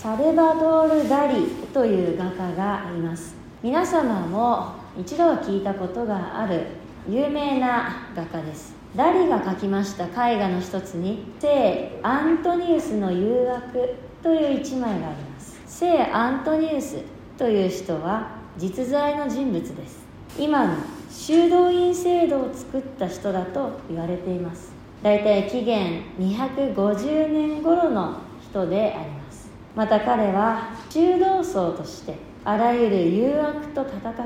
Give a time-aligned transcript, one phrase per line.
[0.00, 1.44] サルバドール・ダリ
[1.74, 3.34] という画家があります。
[3.62, 6.68] 皆様も一度は聞いたことがある
[7.06, 8.74] 有名な画家です。
[8.96, 15.60] ダリが描きました絵画の一つに聖アントニウスの誘惑という一枚があります。
[15.66, 17.02] 聖アントニウス
[17.36, 19.98] という人は実在の人物です。
[20.38, 20.76] 今の
[21.10, 24.72] 修道院制度を作った人だと言われています。
[25.02, 28.16] 大体紀元250年頃の
[28.50, 29.19] 人であります。
[29.74, 34.22] また彼は修道僧としてあらゆる誘惑と戦って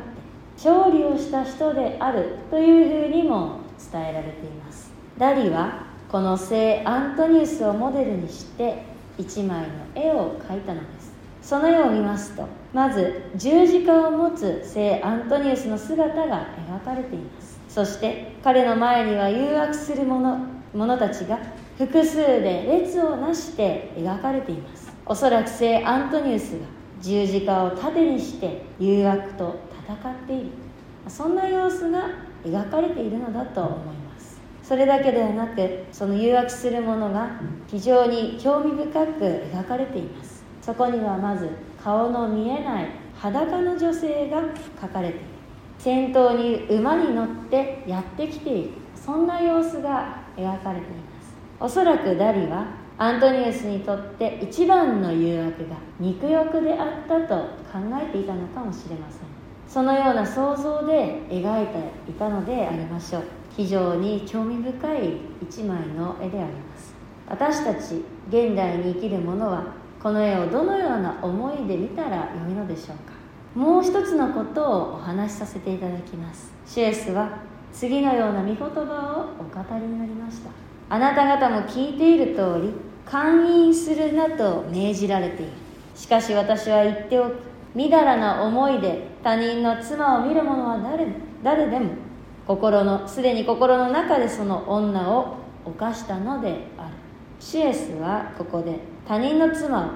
[0.56, 3.58] 勝利をした人であるというふうにも
[3.92, 4.92] 伝えられています。
[5.18, 8.84] ダリはこの聖アントニウスをモデルにして
[9.18, 11.12] 一枚の絵を描いたのです。
[11.42, 17.60] その絵を見ますとまず十字架を持つ聖アントニウスの姿が描かれています。
[17.68, 20.38] そして彼の前には誘惑する者
[20.72, 21.38] 者たちが
[21.76, 24.83] 複数で列をなして描かれています。
[25.06, 26.66] おそらく聖アントニウスが
[27.02, 29.54] 十字架を盾にして誘惑と
[29.86, 30.46] 戦っている。
[31.08, 32.08] そんな様子が
[32.42, 34.40] 描かれているのだと思います。
[34.62, 40.42] それだけではなくその誘惑するものが非常に興味深く描かれています。
[40.62, 41.50] そこにはまず
[41.82, 44.40] 顔の見えない裸の女性が
[44.80, 45.26] 描かれている。
[45.78, 48.70] 先頭に馬に乗ってやってきている。
[48.96, 51.36] そんな様子が描かれています。
[51.60, 57.34] おそらくダリはアントニウスにとって一番の誘惑が肉欲であったと
[57.72, 59.20] 考えていたのかもしれません。
[59.66, 63.22] そのような想像で描いていたのでありましょう
[63.56, 66.94] 非常に興味深い一枚の絵であります。
[67.26, 69.64] 私たち現代に生きる者は
[70.00, 73.14] この絵をどのような思いで見たらよいのでしょうか。
[73.54, 76.52] もう一つのことをお話しさせていただきます。
[76.66, 77.38] シエスは
[77.72, 80.50] 次のような御言葉をお語りになりました。
[80.88, 82.72] あなた方も聞いている通り
[83.06, 85.52] 勧誘するなと命じられている。
[85.94, 87.36] しかし私は言っておく。
[87.74, 91.06] みだらな思いで他人の妻を見る者は誰
[91.42, 91.90] 誰でも
[92.46, 96.94] 心のすでに心の中でその女を犯したのである。
[97.40, 99.90] シエスはここで他人の妻を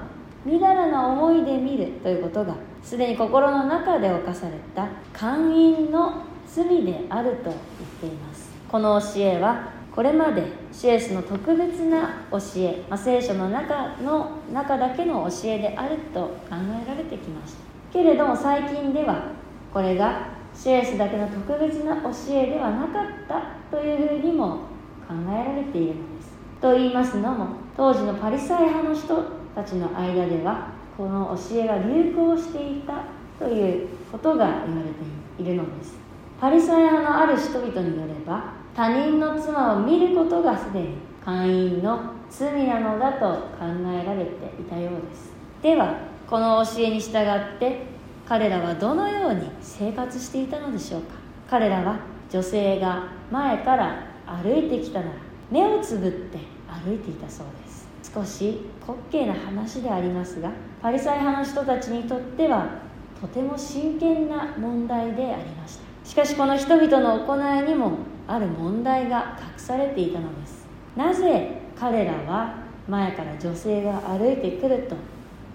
[0.45, 7.55] みだらな思いで見るということがすでに心の中で犯された勧誘の罪であると言っ
[8.01, 8.49] ています。
[8.69, 17.59] この教えはこれまでシエスの特別な教え、まあ、聖書の中の中だけの教えであると考えられてきました。
[17.91, 19.33] けれども最近では
[19.73, 24.59] これがシエスだけの特別な教えではなかったというふうにも
[25.05, 26.31] 考えられているのです。
[26.61, 29.21] と言いますのも当時のパリサイ派の人
[29.53, 33.03] たちの間ではこの教えが流行していた
[33.37, 34.91] ということが言われ
[35.35, 35.97] ているのです。
[36.39, 40.87] パリサイ派のある人々によれば他人の妻を見ることがすでに
[41.25, 45.33] 会員の罪なのだと考えられていたようです。
[45.61, 45.97] では
[46.29, 47.81] この教えに従って
[48.25, 51.15] 彼らはどのように生活していたのでしょうか？
[51.49, 51.99] 彼らは
[52.31, 55.11] 女性が前から歩いてきたなら
[55.51, 56.37] 目をつぶって
[56.85, 57.85] 歩いていたそうです。
[58.15, 62.79] 少し滑稽な話でありますがパリサイ派の人たちにとっては
[63.19, 66.09] とても真剣な問題でありました。
[66.09, 67.97] しかしこの人々の行いにも
[68.29, 70.67] ある問題が隠されていたのです。
[70.95, 72.55] なぜ彼らは
[72.87, 74.95] 前から女性が歩いてくると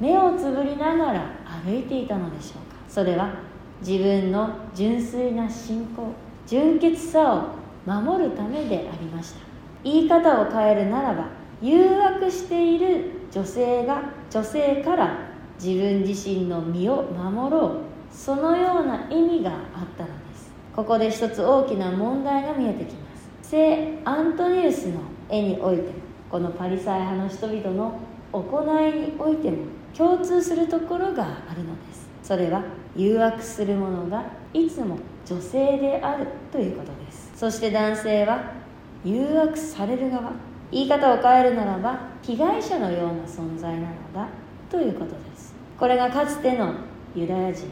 [0.01, 1.31] 目をつぶりながら
[1.65, 2.81] 歩いていたのでしょうか？
[2.89, 3.35] それは
[3.81, 6.09] 自分の純粋な信仰
[6.47, 7.49] 純潔さを
[7.87, 9.41] 守るためでありました。
[9.83, 11.29] 言い方を変えるならば
[11.63, 15.19] 誘惑している女性が女性から
[15.63, 17.79] 自分自身の身を守ろう。
[18.11, 19.59] そのような意味があっ
[19.99, 20.24] たのです。
[20.75, 23.49] ここで一つ大きな問題が見えてきます。
[23.49, 25.89] 聖アントニウスの絵においても
[26.29, 27.99] このパリサイ派の人々の
[28.33, 29.59] 行いにおいても
[29.97, 32.09] 共通するところがあるのです。
[32.25, 32.65] それは
[32.97, 37.31] 誘惑する者がいつも女性であるということです。
[37.37, 38.53] そして男性は
[39.05, 40.33] 誘惑される側。
[40.73, 44.27] 言い方を変えるならば被害者のような存在なのだ
[44.69, 45.55] ということです。
[45.79, 46.75] これがかつての
[47.15, 47.69] ユダヤ人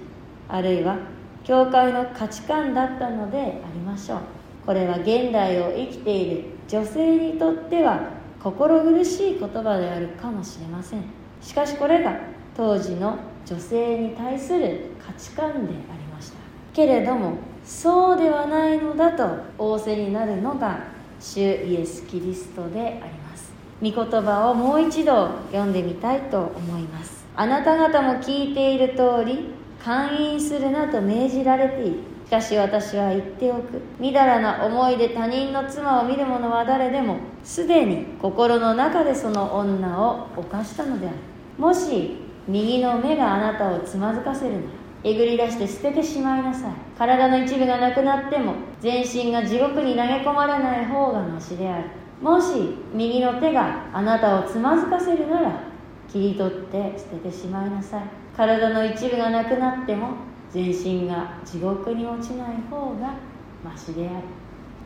[0.48, 0.98] あるいは
[1.44, 3.43] 教会の価値観だったのであ
[3.73, 4.19] りましょう。
[4.67, 8.11] これは現代を生きている女性にとっては
[8.43, 11.03] 心苦しい言葉であるかもしれません。
[11.41, 12.17] しかしこれが
[12.56, 15.73] 当時の女性に対する価値観であり
[16.12, 16.37] ました。
[16.73, 17.35] けれども
[17.65, 19.25] そうではないのだと
[19.59, 20.85] 仰せになるのが
[21.21, 23.53] 主イエス・キリストであります。
[23.81, 27.25] 御言葉をもう一度読んでみたいと思います。
[27.35, 29.49] あなた方も聞いている通り
[29.84, 31.96] 勧誘するなと命じられている。
[32.26, 33.82] しかし私は言っておく。
[33.99, 41.17] みだらな思いで他人の妻を見る者は誰でもすでに心の中でその女を犯したのである。
[41.58, 42.17] もし
[42.49, 44.62] 右の目があなたをつまずかせるなら
[45.05, 46.73] えぐり出して捨ててしまいなさい。
[46.96, 51.84] 体の一部がなくなっても全身が地獄に投げ込まれない方がましである。
[52.23, 55.61] もし右の手があなたをつまずかせるなら
[56.11, 58.21] 切り取って捨ててしまいなさい。
[58.37, 60.08] 体の一部がなくなっても
[60.50, 63.14] 全身が地獄に落ちない方が
[63.64, 64.25] ましである。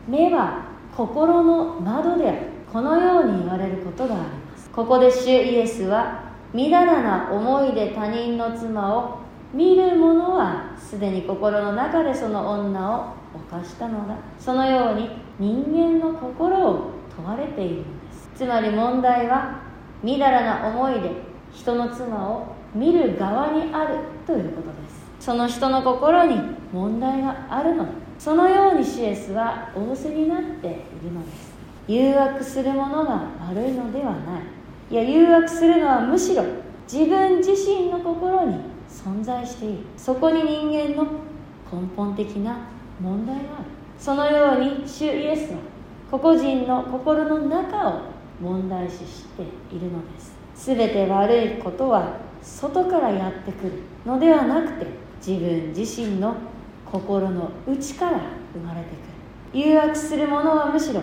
[0.07, 0.63] 目は
[0.95, 2.37] 心の窓である。
[2.71, 4.69] このように言われることがあります。
[4.69, 6.23] ここで主イエスは
[6.53, 9.19] みだらな思いで他人の妻を
[9.53, 13.13] 見る者はすでに心の中でその女を
[13.49, 14.15] 犯したのだ。
[14.39, 15.09] そのように
[15.39, 18.29] 人間の心を問われているのです。
[18.35, 19.61] つまり問題は
[20.03, 21.11] みだらな思いで
[21.53, 25.25] 人の妻を見る側にあるということです。
[25.25, 26.39] その人の心に
[26.71, 27.85] 問題があるの。
[27.85, 30.71] だそのようにシエスは仰せになってい
[31.03, 31.53] るのです。
[31.87, 34.41] 誘惑する者が悪いのではない。
[34.89, 36.43] いや誘惑するのはむしろ
[36.91, 38.55] 自分自身の心に
[38.89, 39.77] 存在している。
[39.95, 41.03] そこに人間の
[41.71, 42.67] 根本的な
[42.99, 43.65] 問題がある。
[43.99, 45.59] そのように主イエスは
[46.09, 48.01] 個々人の心の中を
[48.39, 49.43] 問題視して
[49.75, 50.35] いるのです。
[50.55, 53.73] 全て悪いことは外からやってくる
[54.05, 54.87] のではなくて
[55.25, 56.35] 自分自身の
[56.85, 58.21] 心の内から
[58.53, 59.65] 生まれてくる。
[59.65, 61.01] 誘惑する者はむしろ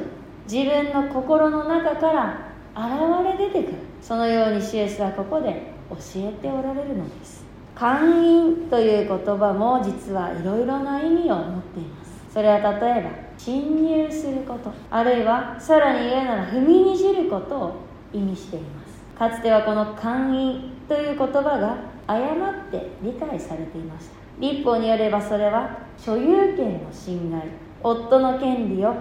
[0.51, 3.79] 自分の心の中から現れ出てくる。
[4.01, 7.45] そのようにシエスはここで教えておられるのです。
[7.75, 12.13] 勧誘という言葉も実はいろいろな意味を持っています。
[12.33, 17.77] それは例えば侵入することあるいはさらに言うなら踏みにじることを
[18.13, 19.04] 意味しています。
[19.19, 24.15] かつてはこの勧誘という言葉が誤って理解されていました。
[24.41, 27.43] 立法によればそれは所有権の侵害
[27.83, 28.95] 夫の権利を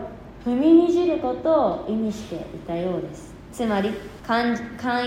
[0.46, 3.34] 踏みにじることを意味していたようです。
[3.52, 3.92] つまり
[4.26, 4.58] 勧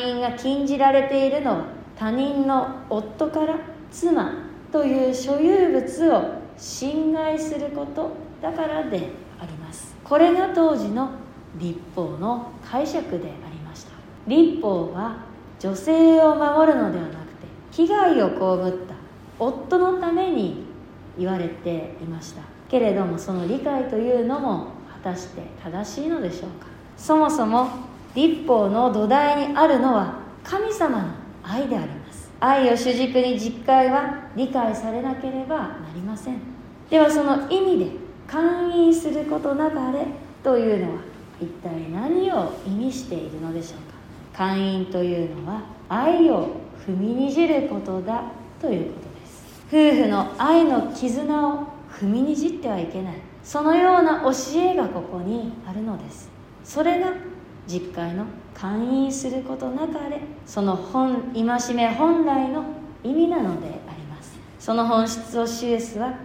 [0.00, 1.64] 誘が禁じられているのは
[1.96, 3.58] 他人の夫から
[3.90, 4.32] 妻
[4.72, 6.22] という所有物を
[6.56, 8.12] 侵害すること
[8.42, 9.10] だからで
[9.40, 9.94] あります。
[10.02, 11.10] これが当時の
[11.56, 13.55] 立法の解釈でありました
[14.26, 15.16] 立法は
[15.58, 18.94] 女性を守るのではなくて危害を被った
[19.38, 20.64] 夫のために
[21.18, 22.42] 言われていました。
[22.68, 24.68] けれどもその理解というのも
[25.02, 26.66] 果たして正しいのでしょうか？
[26.96, 27.68] そもそも
[28.14, 31.08] 立法の土台にあるのは神様の
[31.42, 32.30] 愛であります。
[32.40, 36.38] 愛を主軸に実会は理解されなければなりません。
[36.90, 37.90] ではその意味で
[38.26, 40.06] 勧誘することなかれ
[40.42, 41.00] というのは
[41.40, 43.85] 一体何を意味しているのでしょうか？
[44.36, 46.48] 勧誘というのは愛を
[46.86, 48.24] 踏みにじることだ
[48.60, 49.66] ということです。
[49.68, 53.14] 夫婦の愛の絆を踏みにじってはいけない。
[53.42, 54.30] そのような教
[54.60, 56.28] えがここにあるのです。
[56.64, 57.12] それが
[57.66, 58.24] 実会の
[58.54, 62.64] 勧誘することなかれその本戒め本来の
[63.04, 66.16] 意味なのでありますその本質をシエスはこ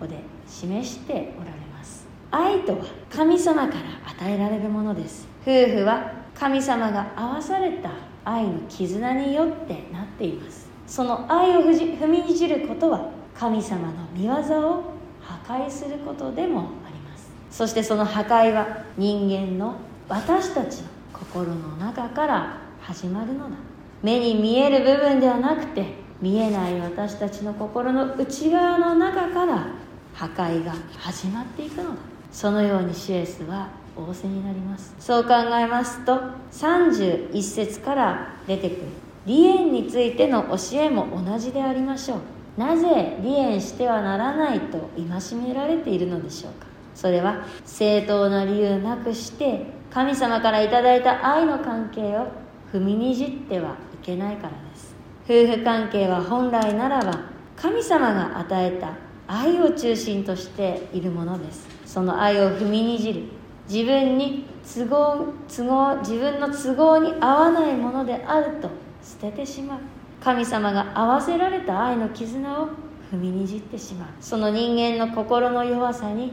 [0.00, 0.18] こで
[0.48, 3.80] 示しておられます愛とは神様から
[4.10, 7.88] 与えられるものです夫婦は神様が合わされた
[8.22, 10.68] 愛の絆によってなっています。
[10.86, 14.92] その愛を踏みにじることは神様の御業を
[15.22, 17.30] 破壊することでもあります。
[17.50, 19.76] そしてその破壊は人間の
[20.06, 23.56] 私たちの心の中から始まるのだ。
[24.02, 29.68] 目に見える部分ではなくて見えない私たちの心の内側の中から
[30.12, 31.96] 破壊が始まっていくのだ。
[32.30, 34.94] そのようにシエスは仰せになります。
[34.98, 36.20] そう考えますと
[36.52, 38.82] 31節から出てくる。
[39.26, 42.60] 離縁についての教えも同じでありましょう。
[42.60, 46.66] なぜ離縁してはならないと戒められているのでしょうか。
[46.94, 52.28] それは正当な理由なくして神様からいただいた愛の関係を
[52.72, 54.94] 踏みにじってはいけないからです。
[55.24, 57.20] 夫婦関係は本来ならば
[57.56, 58.94] 神様が与えた
[59.26, 61.66] 愛を中心としているものです。
[61.86, 63.22] その愛を踏みにじる。
[63.68, 68.68] 自分に都合都合自分の都合に合わないものであると
[69.02, 69.78] 捨ててしまう。
[70.22, 72.68] 神様が合わせられた愛の絆を
[73.12, 74.08] 踏みにじってしまう。
[74.20, 76.32] その人間の心の弱さに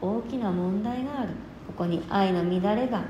[0.00, 1.30] 大きな問題がある。
[1.66, 3.02] ここに愛の乱れが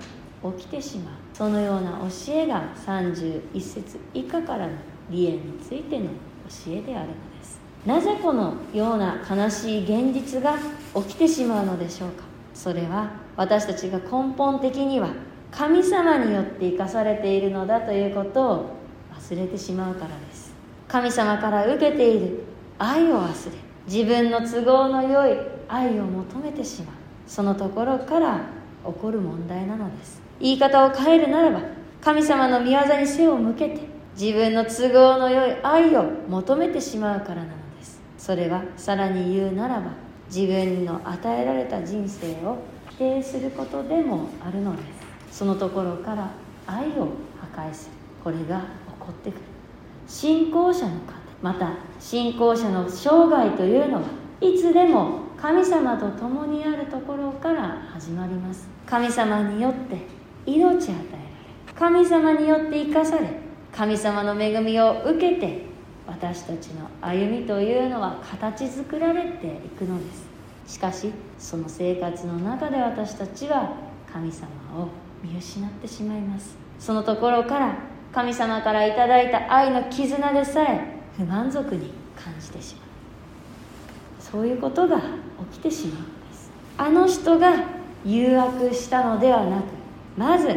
[0.57, 1.14] 起きてしまう。
[1.35, 4.73] そのような教えが31節以下からの
[5.11, 6.11] 離縁についての教
[6.69, 7.61] えであるのです。
[7.87, 10.57] なぜこのような悲しい現実が
[10.95, 12.25] 起きてしまうのでしょうか。
[12.55, 15.11] それは私たちが根本的には
[15.51, 18.77] 神様によって生かされているのだということを
[19.15, 20.53] 忘れてしまうからです。
[20.89, 22.45] 神様から受けている
[22.79, 26.95] 愛を忘れ自分の都合の良い愛を求めてしまう。
[27.27, 28.41] そのところから
[28.85, 30.21] 起こる問題なのです。
[30.41, 31.61] 言い方を変えるならば
[32.01, 33.81] 神様の御業に背を向けて
[34.19, 37.49] 自分の都合の良い愛を求めてしまうからなの
[37.79, 38.01] です。
[38.19, 39.93] それはさらに言うならば
[40.29, 42.59] 自分の与えられた人生を
[42.99, 44.83] 定することでもあるので
[45.31, 45.39] す。
[45.39, 46.31] そのところから
[46.67, 47.09] 愛を
[47.55, 48.65] 破壊するこれが起
[48.99, 49.41] こってくる。
[50.07, 54.03] 信仰者の方また信仰者の生涯というのは
[54.41, 58.69] いつでも神様と共にあるところから始まります。
[58.87, 59.97] 神様によって
[60.47, 60.99] 命与えられ
[61.75, 63.27] 神様によって生かされ
[63.73, 65.65] 神様の恵みを受けて
[66.07, 70.32] 私たちの歩みというのは形作られていくのです。
[70.66, 73.73] しかしその生活の中で私たちは
[74.12, 74.88] 神様を
[75.23, 76.57] 見失ってしまいます。
[76.78, 77.76] そのところから
[78.12, 80.81] 神様からいただいた愛の絆でさえ
[81.16, 82.85] 不満足に感じてしまう。
[84.21, 84.99] そういうことが
[85.52, 86.50] 起きてしまうんです。
[86.78, 87.64] あの人が
[88.04, 89.64] 誘惑したのではなく
[90.16, 90.49] まず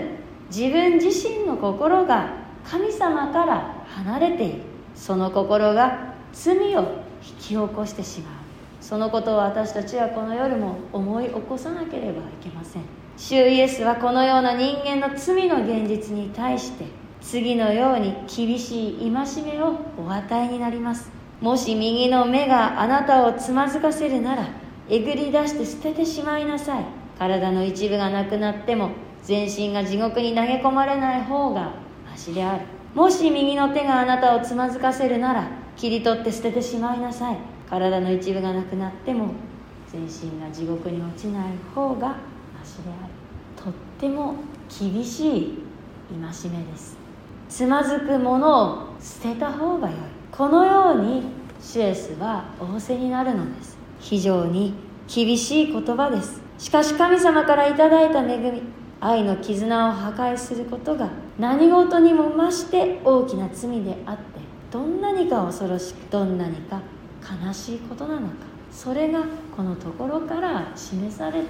[0.50, 2.30] 自分自身の心が
[2.64, 4.62] 神様から離れている。
[4.96, 8.45] その心が罪を引き起こしてしまう。
[8.88, 12.84] そのことを私たちはこの夜も思い起こさなければいけません。
[13.18, 16.86] 主イエスはこのような人間の罪の現実に対して
[17.20, 21.10] 次のように厳しい戒めをお与えになります。
[21.42, 24.50] もし右の目があなたをつまずかせるなら
[24.88, 26.86] えぐり出して捨ててしまいなさい。
[27.18, 28.92] 体の一部がなくなっても
[29.24, 31.74] 全身が地獄に投げ込まれない方が
[32.08, 32.66] ましである。
[32.94, 37.55] もし右の手があなたをつまずかせるなら切り取って捨ててしまいなさい。
[37.70, 39.30] 体の一部がなくなっても
[39.92, 42.16] 全身が地獄に落ちない方がま
[42.64, 43.14] しである。
[43.56, 44.36] とっても
[44.70, 45.58] 厳しい
[46.10, 46.98] 戒めです。
[47.50, 50.00] つまずくものを捨てた方がよい。
[50.32, 51.24] このように
[51.62, 53.78] シュエスは仰せになるのです。
[54.00, 54.74] 非常に
[55.08, 56.42] 厳しい言葉です。
[56.58, 58.62] しかし神様からいただいた恵み
[59.02, 64.24] 愛の絆を破壊することが何事にも増して大きな罪であって
[64.72, 66.82] どんなにか恐ろしくどんなにか
[67.46, 68.34] 悲しいことなのか。
[68.72, 69.24] それが
[69.56, 71.42] このところから示されてい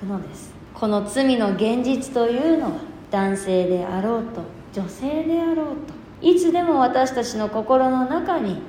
[0.00, 0.54] くのです。
[0.74, 2.72] この罪の現実というのは
[3.10, 4.40] 男性であろうと
[4.72, 8.60] 女性であろうといつでも私たちの心の中に起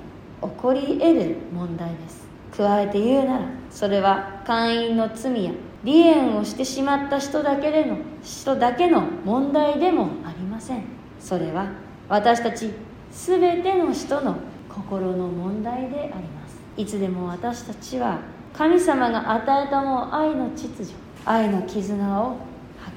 [0.57, 2.23] こり得る問題です。
[2.55, 5.51] 加えて言うならそれは会員の罪や
[5.83, 10.83] 離縁をしてしまった人だけでの人だけの問題でもありません。
[11.19, 11.67] それは
[12.09, 12.71] 私たち
[13.11, 14.35] 全ての人の
[14.69, 16.42] 心の問題であります。
[16.75, 18.19] いつでも私たちは
[18.53, 20.93] 神様が与えたもう愛の秩序
[21.25, 22.37] 愛の絆を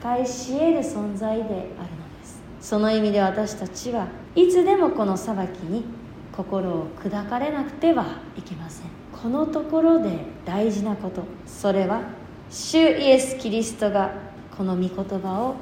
[0.03, 2.41] 破壊し得る存在であるのです。
[2.61, 5.85] その意味で私たちはいつでもこの裁きに
[6.33, 8.87] 心を砕かれなくてはいけません。
[9.13, 11.23] このところで大事なこと。
[11.47, 12.01] それは
[12.51, 14.13] 主イエス・キリストが
[14.57, 15.57] この御言葉を語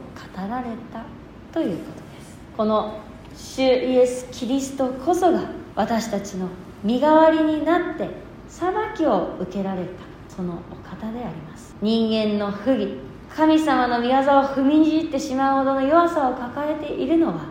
[0.49, 1.05] られた
[1.53, 2.39] ということです。
[2.57, 2.99] この
[3.37, 6.49] 主イエス・キリストこそが私たちの
[6.85, 8.11] 身代わりになって
[8.47, 9.89] 裁きを受けられた
[10.29, 11.75] そのお方であります。
[11.81, 12.99] 人間の不義
[13.35, 17.47] 神様の御業を踏みにじってしまうほどの弱さを抱えているのは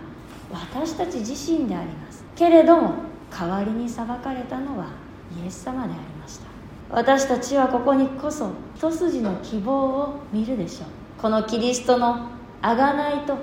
[0.51, 2.23] 私たち自身であります。
[2.35, 2.93] けれども
[3.31, 4.85] 代わりに裁かれたのは
[5.43, 6.45] イエス様でありました。
[6.91, 10.87] 私たちはここにこそ一筋の希望を見るでしょう。
[11.19, 12.29] このキリストの
[12.61, 13.35] 贖いと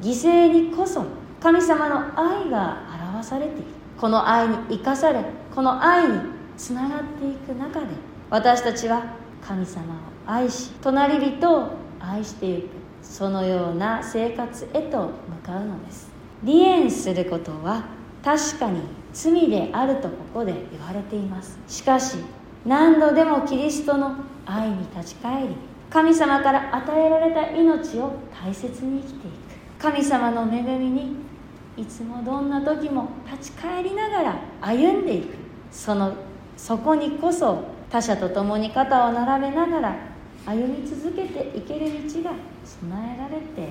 [0.00, 1.04] 犠牲にこそ
[1.40, 3.81] 神様の愛が表されている。
[3.98, 6.18] この愛に生かされこの愛に
[6.56, 7.86] つながっていく中で
[8.30, 9.04] 私たちは
[9.46, 9.86] 神様を
[10.26, 11.70] 愛し隣人を
[12.00, 12.68] 愛していく
[13.02, 16.10] そのような生活へと向かうのです。
[16.44, 17.84] 離縁することは
[18.24, 18.80] 確かに
[19.12, 21.58] 罪であるとここで言われています。
[21.68, 22.18] しかし
[22.64, 25.56] 何度でもキリストの愛に立ち返り
[25.90, 29.34] 神様から与えられた命を大切に生きていく。
[29.78, 31.16] 神様の恵みに
[31.76, 35.34] いつもどんな時も立ち返りながら歩んでいく。
[35.70, 36.12] その
[36.56, 39.96] そこにこそ他者と共に肩を並べながら
[40.44, 43.66] 歩み続けていける道が備えられてい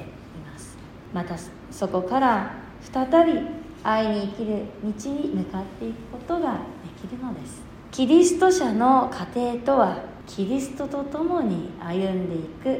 [0.45, 0.77] ます。
[1.13, 1.35] また
[1.69, 3.39] そこから再び
[3.83, 7.61] 愛に生きる道に向かっていくことができるのです。
[7.91, 12.77] キリスト者の家庭とはキリストと共に歩んでいく家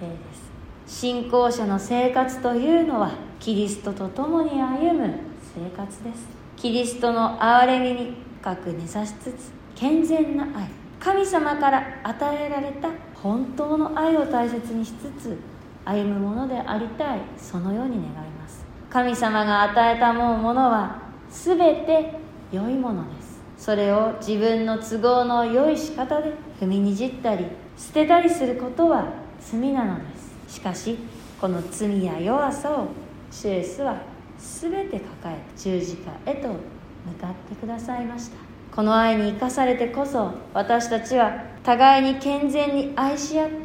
[0.00, 0.49] 庭です。
[0.90, 5.14] 信仰者の生活というのはキリストと共に歩む
[5.54, 6.28] 生活です。
[6.56, 10.68] キリストの憐れみに深く根ざしつつ健全な愛。
[10.98, 15.38] 神様から与えられた本当の愛を大切にしつつ
[15.84, 17.20] 歩むものでありたい。
[17.38, 18.66] そのように願います。
[18.90, 22.14] 神様が与えたものは全て
[22.50, 23.40] 良いものです。
[23.56, 29.06] それを自分の都合の良い仕方で踏みにじったり捨てたりすることは
[29.40, 30.19] 罪なのです。
[30.50, 30.98] しかし
[31.40, 32.88] この罪や弱さを
[33.30, 34.02] シュエスは
[34.36, 36.54] 全て抱え十字架へと向
[37.20, 38.36] かってくださいました。
[38.74, 43.56] この愛に生かされてこそ私たちは互いに健全に愛し合って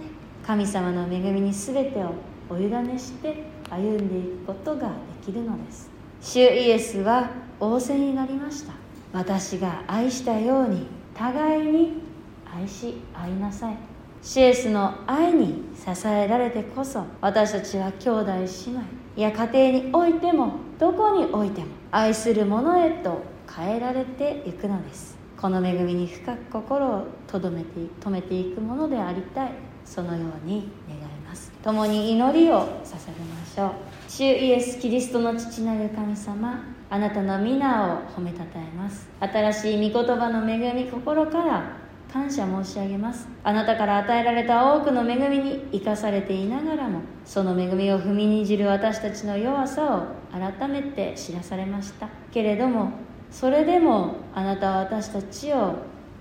[0.45, 2.13] 神様の恵みに全てを
[2.49, 4.93] お委ねして歩んでいくことがで
[5.25, 5.89] きるのです。
[6.21, 8.73] 主イエスは仰せになりました。
[9.11, 12.01] 私が愛したように互いに
[12.45, 13.94] 愛し合いなさい。
[14.25, 18.81] シエスの愛に支えられてこそ私たちは兄弟姉妹。
[19.15, 23.21] いや家庭においてもどこにおいても愛する者へと
[23.55, 25.15] 変えられていくのです。
[25.39, 27.67] この恵みに深く心をとどめて
[28.01, 29.51] 止めていくものでありたい。
[29.85, 31.51] そのように願います。
[31.63, 33.71] 共に祈りを捧げましょう。
[34.09, 39.07] 主イエス・キリストの父なる神様あなたの皆を褒めたたえます。
[39.19, 41.84] 新しい御言葉の恵み心から
[42.15, 43.27] 感謝申し上げます。
[43.43, 52.07] あなたから与えられた多くの恵みに生かされていながらもその恵みを踏みにじる私たちの弱さを改めて知らされました。
[52.31, 52.91] けれども
[53.29, 55.75] それでもあなたは私たちを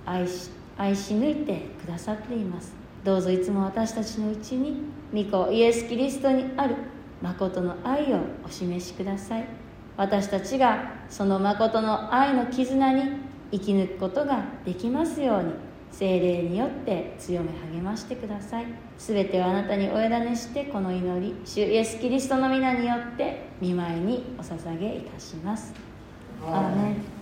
[0.04, 2.74] 愛し愛し抜いてくださっています。
[3.04, 4.82] どうぞいつも私たちのうちに
[5.12, 6.74] 御子イエス・キリストにある
[7.22, 9.46] 誠の愛をお示しください。
[9.96, 13.12] 私たちがその誠の愛の絆に
[13.52, 15.63] 生き抜くことができますように。
[15.96, 18.66] 精霊によって強め励ましてください。
[18.98, 25.72] 全てをあなたにお委ねしてこの祈り主イエス・キリストの皆によって見舞いにお捧げいたします。
[26.44, 27.13] アーメン